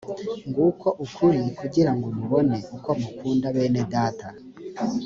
nguko 0.49 0.87
ukuri, 1.05 1.41
kugira 1.59 1.91
ngo 1.95 2.07
mubone 2.17 2.57
uko 2.75 2.89
mukunda 3.01 3.47
bene 3.55 3.81
data 3.93 4.27